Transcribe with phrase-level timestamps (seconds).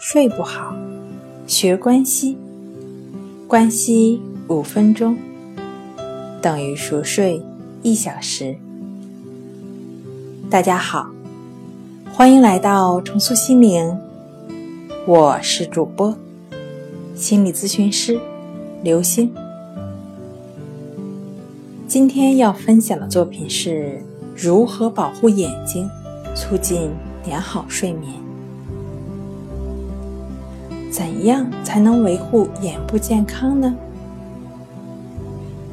[0.00, 0.76] 睡不好，
[1.48, 2.38] 学关西，
[3.48, 5.18] 关西五分钟
[6.40, 7.42] 等于熟睡
[7.82, 8.54] 一小时。
[10.48, 11.10] 大家好，
[12.12, 13.98] 欢迎来到重塑心灵，
[15.04, 16.16] 我是主播
[17.16, 18.20] 心理咨询师
[18.84, 19.34] 刘星。
[21.88, 24.00] 今天要分享的作品是
[24.36, 25.90] 如何保护眼睛，
[26.36, 26.88] 促进
[27.26, 28.27] 良好睡眠。
[30.90, 33.74] 怎样才能维护眼部健康呢？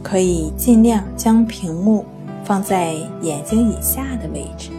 [0.04, 2.05] 可以尽量将屏幕
[2.44, 4.70] 放在眼睛以下的位置，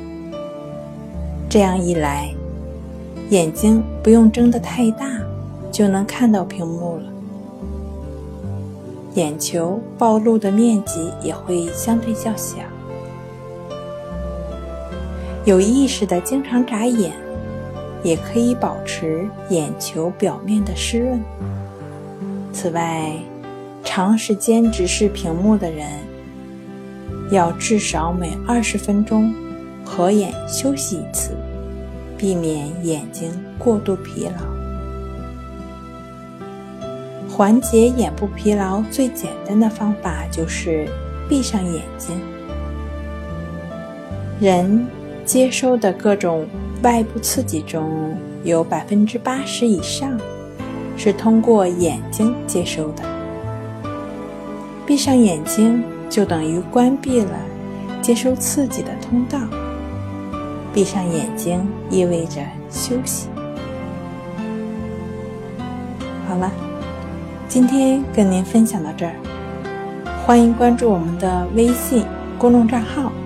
[1.49, 2.33] 这样一来，
[3.31, 5.09] 眼睛不用睁得太大，
[5.73, 7.03] 就能看到屏幕了，
[9.15, 12.59] 眼球暴露的面积也会相对较小。
[15.45, 17.26] 有意识的经常眨眼。
[18.03, 21.21] 也可以保持眼球表面的湿润。
[22.53, 23.13] 此外，
[23.85, 25.87] 长时间直视屏幕的人，
[27.31, 29.35] 要至少每二十分钟
[29.85, 31.37] 合眼休息一次，
[32.17, 34.57] 避免眼睛过度疲劳。
[37.29, 40.89] 缓解眼部疲劳最简单的方法就是
[41.29, 42.19] 闭上眼睛。
[44.41, 44.87] 人
[45.27, 46.47] 接收的各种。
[46.83, 50.17] 外部刺激中有百分之八十以上
[50.97, 53.03] 是通过眼睛接收的。
[54.87, 57.33] 闭上眼睛就等于关闭了
[58.03, 59.39] 接收刺激的通道。
[60.73, 63.29] 闭上眼睛意味着休息。
[66.29, 66.53] 好了，
[67.49, 69.15] 今天跟您分享到这儿，
[70.25, 72.05] 欢迎关注我们的微信
[72.39, 73.11] 公众账号“